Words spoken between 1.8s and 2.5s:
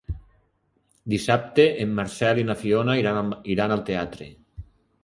en Marcel i